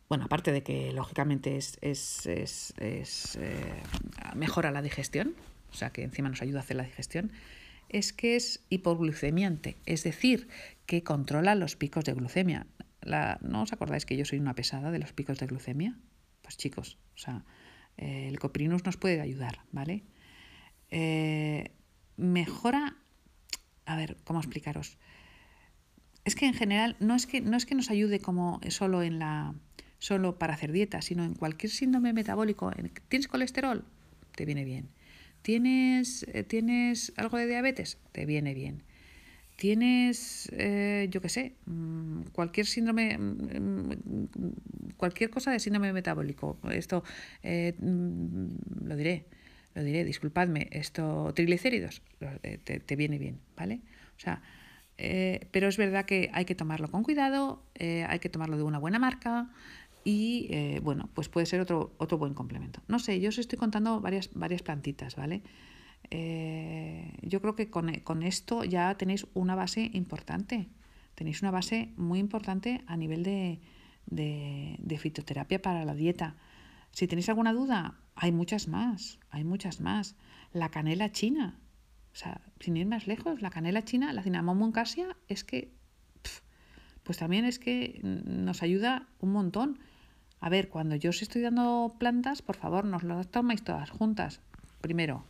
bueno, 0.09 0.25
aparte 0.25 0.51
de 0.53 0.63
que 0.63 0.93
lógicamente 0.93 1.57
es, 1.57 1.77
eh, 1.81 3.83
mejora 4.35 4.71
la 4.71 4.81
digestión, 4.81 5.35
o 5.69 5.73
sea 5.73 5.89
que 5.89 6.03
encima 6.03 6.29
nos 6.29 6.41
ayuda 6.41 6.59
a 6.59 6.61
hacer 6.61 6.77
la 6.77 6.83
digestión, 6.83 7.31
es 7.89 8.13
que 8.13 8.35
es 8.35 8.65
hipoglucemiante, 8.69 9.77
es 9.85 10.03
decir, 10.03 10.47
que 10.85 11.03
controla 11.03 11.55
los 11.55 11.75
picos 11.75 12.05
de 12.05 12.13
glucemia. 12.13 12.67
¿No 13.41 13.61
os 13.61 13.73
acordáis 13.73 14.05
que 14.05 14.17
yo 14.17 14.25
soy 14.25 14.39
una 14.39 14.55
pesada 14.55 14.91
de 14.91 14.99
los 14.99 15.13
picos 15.13 15.37
de 15.39 15.47
glucemia? 15.47 15.97
Pues 16.41 16.57
chicos, 16.57 16.97
o 17.15 17.17
sea, 17.17 17.45
eh, 17.97 18.27
el 18.27 18.39
coprinus 18.39 18.85
nos 18.85 18.97
puede 18.97 19.21
ayudar, 19.21 19.61
¿vale? 19.71 20.03
Eh, 20.89 21.71
mejora, 22.15 22.97
a 23.85 23.95
ver, 23.95 24.17
¿cómo 24.23 24.39
explicaros? 24.39 24.97
Es 26.25 26.35
que 26.35 26.45
en 26.45 26.53
general 26.53 26.97
no 26.99 27.15
es 27.15 27.25
que, 27.25 27.39
no 27.41 27.55
es 27.55 27.65
que 27.65 27.75
nos 27.75 27.89
ayude 27.89 28.19
como 28.19 28.59
solo 28.69 29.03
en 29.03 29.19
la 29.19 29.55
solo 29.99 30.37
para 30.37 30.53
hacer 30.53 30.71
dieta, 30.71 31.01
sino 31.01 31.23
en 31.23 31.33
cualquier 31.33 31.71
síndrome 31.71 32.13
metabólico. 32.13 32.71
¿Tienes 33.09 33.27
colesterol? 33.27 33.85
Te 34.35 34.45
viene 34.45 34.63
bien. 34.63 34.89
¿Tienes, 35.41 36.25
eh, 36.33 36.43
¿tienes 36.43 37.13
algo 37.17 37.37
de 37.37 37.47
diabetes? 37.47 37.97
Te 38.11 38.25
viene 38.25 38.53
bien. 38.53 38.83
¿Tienes, 39.55 40.49
eh, 40.51 41.07
yo 41.09 41.21
qué 41.21 41.29
sé, 41.29 41.55
mm, 41.65 42.23
cualquier 42.31 42.67
síndrome, 42.67 43.17
mm, 43.17 43.91
cualquier 44.97 45.29
cosa 45.29 45.51
de 45.51 45.59
síndrome 45.59 45.93
metabólico? 45.93 46.59
Esto, 46.69 47.03
eh, 47.41 47.73
mm, 47.79 48.87
lo 48.87 48.95
diré, 48.95 49.25
lo 49.73 49.83
diré, 49.83 50.03
disculpadme, 50.03 50.67
esto, 50.71 51.31
triglicéridos, 51.35 52.03
te, 52.63 52.95
viene 52.95 53.17
bien, 53.17 53.39
¿vale? 53.55 53.81
O 54.15 54.19
sea, 54.19 54.41
pero 55.51 55.67
es 55.67 55.77
verdad 55.77 56.05
que 56.05 56.29
hay 56.33 56.45
que 56.45 56.55
tomarlo 56.55 56.89
con 56.89 57.03
cuidado, 57.03 57.63
hay 57.79 58.19
que 58.19 58.29
tomarlo 58.29 58.57
de 58.57 58.63
una 58.63 58.79
buena 58.79 58.99
marca, 58.99 59.49
y 60.07 60.47
eh, 60.51 60.79
bueno, 60.81 61.09
pues 61.13 61.27
puede 61.27 61.45
ser 61.45 61.59
otro, 61.59 61.93
otro 61.97 62.17
buen 62.17 62.33
complemento. 62.33 62.81
No 62.87 62.97
sé, 62.97 63.19
yo 63.19 63.27
os 63.27 63.37
estoy 63.39 63.59
contando 63.59 63.99
varias, 63.99 64.29
varias 64.33 64.61
plantitas, 64.61 65.17
¿vale? 65.17 65.43
Eh, 66.11 67.11
yo 67.23 67.41
creo 67.41 67.55
que 67.57 67.69
con, 67.69 68.23
esto 68.23 68.63
ya 68.63 68.95
tenéis 68.95 69.27
una 69.33 69.53
base 69.55 69.91
importante. 69.91 70.69
Tenéis 71.13 71.41
una 71.41 71.51
base 71.51 71.91
muy 71.97 72.19
importante 72.19 72.85
a 72.87 72.95
nivel 72.95 73.21
de, 73.21 73.59
de, 74.05 74.97
fitoterapia 74.97 75.61
para 75.61 75.83
la 75.83 75.93
dieta. 75.93 76.37
Si 76.91 77.05
tenéis 77.05 77.27
alguna 77.27 77.51
duda, 77.51 77.99
hay 78.15 78.31
muchas 78.31 78.69
más, 78.69 79.19
hay 79.29 79.43
muchas 79.43 79.81
más. 79.81 80.15
La 80.53 80.69
canela 80.69 81.11
china, 81.11 81.59
o 82.13 82.15
sea, 82.15 82.39
sin 82.61 82.77
ir 82.77 82.85
más 82.85 83.07
lejos, 83.07 83.41
la 83.41 83.49
canela 83.49 83.83
china, 83.83 84.13
la 84.13 84.23
cinnamomum 84.23 84.71
cassia, 84.71 85.17
es 85.27 85.43
que, 85.43 85.73
pues 87.03 87.17
también 87.17 87.43
es 87.43 87.59
que 87.59 87.99
nos 88.01 88.63
ayuda 88.63 89.09
un 89.19 89.33
montón. 89.33 89.79
A 90.39 90.49
ver, 90.49 90.69
cuando 90.69 90.95
yo 90.95 91.09
os 91.09 91.21
estoy 91.21 91.41
dando 91.41 91.95
plantas, 91.97 92.41
por 92.41 92.55
favor, 92.55 92.85
nos 92.85 93.03
las 93.03 93.27
tomáis 93.27 93.63
todas 93.63 93.89
juntas. 93.89 94.41
Primero, 94.81 95.25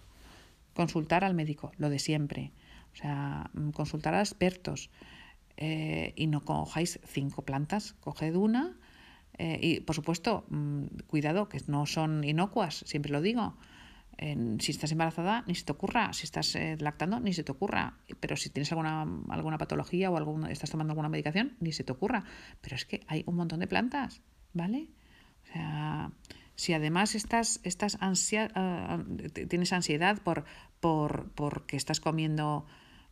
consultar 0.74 1.24
al 1.24 1.34
médico, 1.34 1.72
lo 1.78 1.90
de 1.90 2.00
siempre. 2.00 2.52
O 2.94 2.96
sea, 2.96 3.50
mm, 3.54 3.70
consultar 3.70 4.14
a 4.16 4.20
expertos. 4.20 4.90
Eh, 5.56 6.14
y 6.16 6.28
no 6.28 6.44
cojáis 6.44 7.00
cinco 7.06 7.44
plantas, 7.44 7.94
coged 7.94 8.36
una. 8.36 8.78
Eh, 9.38 9.60
y 9.62 9.80
por 9.82 9.96
supuesto, 9.96 10.46
mm, 10.50 10.86
cuidado, 11.08 11.48
que 11.48 11.62
no 11.68 11.86
son 11.86 12.24
inocuas, 12.24 12.84
siempre 12.86 13.12
lo 13.12 13.22
digo. 13.22 13.58
si 14.60 14.72
estás 14.72 14.92
embarazada, 14.92 15.44
ni 15.46 15.54
se 15.54 15.64
te 15.64 15.72
ocurra. 15.72 16.12
Si 16.12 16.24
estás 16.26 16.56
eh, 16.56 16.76
lactando, 16.80 17.20
ni 17.20 17.34
se 17.34 17.44
te 17.44 17.52
ocurra. 17.52 18.00
Pero 18.20 18.36
si 18.36 18.50
tienes 18.50 18.72
alguna, 18.72 19.06
alguna 19.30 19.60
patología 19.60 20.10
o 20.10 20.18
alguna, 20.18 20.52
estás 20.52 20.72
tomando 20.72 20.94
alguna 20.94 21.08
medicación, 21.10 21.56
ni 21.60 21.72
se 21.72 21.84
te 21.84 21.92
ocurra. 21.92 22.24
Pero 22.62 22.76
es 22.76 22.86
que 22.86 23.02
hay 23.08 23.24
un 23.28 23.36
montón 23.36 23.60
de 23.60 23.68
plantas. 23.68 24.24
¿vale? 24.58 24.90
Si 26.58 26.74
además 26.74 27.14
estás, 27.14 27.60
estás 27.64 27.98
ansia, 28.02 28.50
ah, 28.56 29.04
tienes 29.48 29.72
ansiedad 29.74 30.20
por, 30.24 30.44
por, 30.80 31.30
porque 31.36 31.78
estás 31.78 32.00
comiendo, 32.00 32.66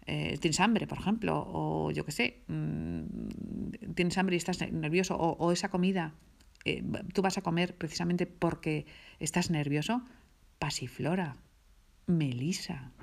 eh, 0.08 0.40
tienes 0.42 0.60
hambre, 0.60 0.88
por 0.88 0.98
ejemplo, 0.98 1.46
o 1.48 1.92
yo 1.92 2.06
qué 2.06 2.12
sé, 2.12 2.44
mm, 2.48 3.94
tienes 3.94 4.18
hambre 4.18 4.36
y 4.36 4.38
estás 4.38 4.60
nervioso, 4.72 5.16
o, 5.16 5.52
esa 5.52 5.70
comida, 5.70 6.16
eh, 6.66 6.84
tú 7.14 7.22
vas 7.22 7.38
a 7.38 7.44
comer 7.44 7.76
precisamente 7.78 8.26
porque 8.26 8.88
estás 9.20 9.52
nervioso, 9.52 10.02
pasiflora, 10.58 11.38
melisa, 12.08 12.94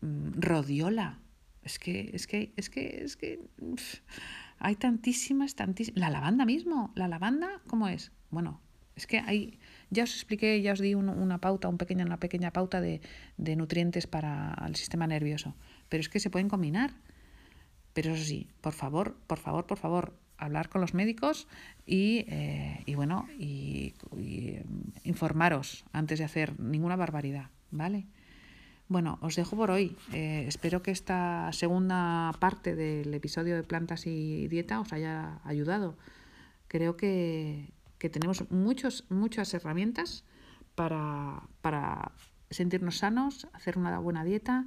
mm, 0.00 0.40
rodiola. 0.40 1.20
Es 1.62 1.78
que, 1.78 2.10
es 2.14 2.26
que, 2.26 2.52
es 2.56 2.68
que, 2.68 3.04
es 3.04 3.16
que... 3.16 3.40
Hay 4.58 4.76
tantísimas, 4.76 5.54
tantísimas. 5.54 6.00
La 6.00 6.10
lavanda 6.10 6.44
mismo, 6.44 6.92
la 6.94 7.08
lavanda, 7.08 7.60
¿cómo 7.66 7.88
es? 7.88 8.12
Bueno, 8.30 8.60
es 8.96 9.06
que 9.06 9.18
hay, 9.18 9.58
ya 9.90 10.04
os 10.04 10.14
expliqué, 10.14 10.60
ya 10.62 10.72
os 10.72 10.80
di 10.80 10.94
una 10.94 11.38
pauta, 11.38 11.68
un 11.68 11.76
pequeña, 11.76 12.04
una 12.04 12.18
pequeña 12.18 12.50
pauta 12.50 12.80
de, 12.80 13.00
nutrientes 13.36 14.06
para 14.06 14.54
el 14.66 14.74
sistema 14.74 15.06
nervioso, 15.06 15.54
pero 15.88 16.00
es 16.00 16.08
que 16.08 16.20
se 16.20 16.30
pueden 16.30 16.48
combinar. 16.48 16.94
Pero 17.92 18.14
eso 18.14 18.24
sí, 18.24 18.48
por 18.60 18.72
favor, 18.72 19.16
por 19.26 19.38
favor, 19.38 19.66
por 19.66 19.78
favor, 19.78 20.18
hablar 20.38 20.68
con 20.68 20.80
los 20.80 20.92
médicos 20.92 21.48
y, 21.86 22.24
eh, 22.28 22.84
bueno, 22.94 23.26
y, 23.38 23.94
y, 24.18 24.58
informaros 25.04 25.84
antes 25.92 26.18
de 26.18 26.24
hacer 26.24 26.60
ninguna 26.60 26.96
barbaridad, 26.96 27.50
¿vale? 27.70 28.06
Bueno, 28.88 29.18
os 29.20 29.34
dejo 29.34 29.56
por 29.56 29.72
hoy. 29.72 29.96
Eh, 30.12 30.44
espero 30.46 30.80
que 30.82 30.92
esta 30.92 31.52
segunda 31.52 32.32
parte 32.38 32.76
del 32.76 33.12
episodio 33.14 33.56
de 33.56 33.64
plantas 33.64 34.06
y 34.06 34.46
dieta 34.46 34.78
os 34.78 34.92
haya 34.92 35.40
ayudado. 35.44 35.96
Creo 36.68 36.96
que, 36.96 37.72
tenemos 37.98 38.48
muchos, 38.52 39.04
muchas 39.08 39.52
herramientas 39.54 40.22
para, 40.76 41.42
para 41.62 42.12
sentirnos 42.50 42.98
sanos, 42.98 43.48
hacer 43.52 43.76
una 43.76 43.98
buena 43.98 44.22
dieta, 44.22 44.66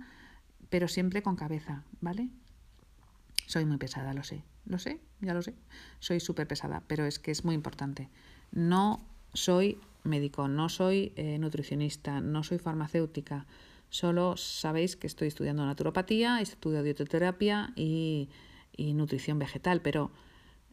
pero 0.69 0.89
siempre 0.89 1.23
con 1.23 1.37
cabeza, 1.37 1.83
¿vale? 2.01 2.27
Soy 3.45 3.63
muy 3.63 3.77
pesada, 3.77 4.13
lo 4.13 4.23
sé, 4.23 4.43
lo 4.65 4.79
sé, 4.79 4.99
ya 5.21 5.33
lo 5.33 5.41
sé. 5.41 5.55
Soy 5.99 6.19
súper 6.19 6.45
pesada, 6.45 6.83
pero 6.87 7.05
es 7.05 7.19
que 7.19 7.31
es 7.31 7.45
muy 7.45 7.55
importante. 7.55 8.09
No 8.51 9.01
soy 9.33 9.79
médico, 10.03 10.49
no 10.49 10.67
soy 10.67 11.13
eh, 11.15 11.39
nutricionista, 11.39 12.19
no 12.19 12.43
soy 12.43 12.59
farmacéutica 12.59 13.45
Solo 13.89 14.37
sabéis 14.37 14.95
que 14.95 15.07
estoy 15.07 15.27
estudiando 15.27 15.65
naturopatía, 15.65 16.41
estudio 16.41 16.83
dietoterapia 16.83 17.73
y, 17.75 18.29
y 18.75 18.93
nutrición 18.93 19.39
vegetal, 19.39 19.81
pero 19.81 20.11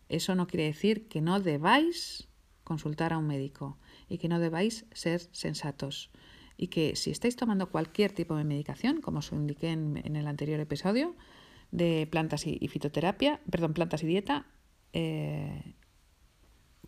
eso 0.09 0.35
no 0.35 0.46
quiere 0.46 0.64
decir 0.64 1.09
que 1.09 1.20
no 1.20 1.40
debáis 1.40 2.29
consultar 2.66 3.12
a 3.12 3.18
un 3.18 3.26
médico 3.26 3.79
y 4.09 4.18
que 4.18 4.29
no 4.29 4.38
debáis 4.38 4.87
ser 4.92 5.20
sensatos. 5.33 6.11
Y 6.57 6.68
que 6.68 6.96
si 6.96 7.11
estáis 7.11 7.37
tomando 7.37 7.70
cualquier 7.70 8.12
tipo 8.12 8.35
de 8.37 8.44
medicación, 8.44 9.00
como 9.00 9.18
os 9.18 9.33
indiqué 9.33 9.70
en, 9.70 10.16
el 10.16 10.26
anterior 10.26 10.59
episodio, 10.61 11.14
de 11.70 12.09
plantas 12.11 12.46
y, 12.46 12.66
fitoterapia, 12.68 13.40
perdón, 13.50 13.74
plantas 13.74 14.02
y 14.02 14.07
dieta, 14.07 14.46
eh, 14.92 15.74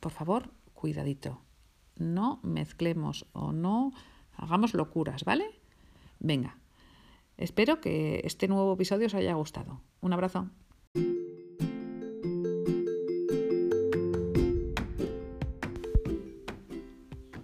por 0.01 0.13
favor, 0.13 0.53
cuidadito. 0.73 1.43
No 1.97 2.41
mezclemos 2.43 3.27
o 3.33 3.53
no 3.53 3.93
hagamos 4.37 4.75
locuras, 4.75 5.25
¿vale? 5.25 5.58
Venga, 6.21 6.59
espero 7.37 7.81
que 7.81 8.21
este 8.25 8.49
nuevo 8.49 8.75
episodio 8.75 9.07
os 9.07 9.15
haya 9.15 9.35
gustado. 9.35 9.81
Un 10.01 10.13
abrazo. 10.13 10.51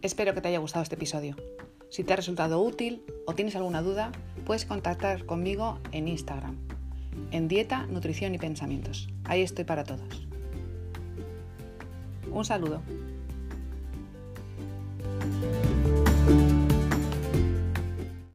Espero 0.02 0.34
que 0.34 0.40
te 0.40 0.48
haya 0.48 0.58
gustado 0.58 0.82
este 0.82 0.96
episodio. 0.96 1.34
Si 1.88 2.04
te 2.04 2.12
ha 2.12 2.16
resultado 2.16 2.60
útil 2.60 3.02
o 3.26 3.34
tienes 3.34 3.56
alguna 3.56 3.80
duda, 3.80 4.12
puedes 4.44 4.66
contactar 4.66 5.24
conmigo 5.24 5.78
en 5.92 6.08
Instagram, 6.08 6.58
en 7.30 7.48
Dieta, 7.48 7.86
Nutrición 7.86 8.34
y 8.34 8.38
Pensamientos. 8.38 9.08
Ahí 9.24 9.42
estoy 9.42 9.64
para 9.64 9.84
todos. 9.84 10.26
Un 12.30 12.44
saludo. 12.44 12.82